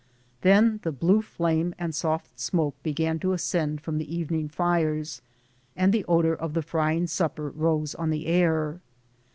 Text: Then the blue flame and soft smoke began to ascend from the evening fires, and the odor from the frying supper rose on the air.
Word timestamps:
Then 0.41 0.79
the 0.81 0.91
blue 0.91 1.21
flame 1.21 1.75
and 1.77 1.93
soft 1.93 2.39
smoke 2.39 2.73
began 2.81 3.19
to 3.19 3.33
ascend 3.33 3.81
from 3.81 3.99
the 3.99 4.15
evening 4.15 4.49
fires, 4.49 5.21
and 5.75 5.93
the 5.93 6.03
odor 6.05 6.35
from 6.37 6.53
the 6.53 6.63
frying 6.63 7.05
supper 7.05 7.51
rose 7.51 7.93
on 7.93 8.09
the 8.09 8.25
air. 8.25 8.81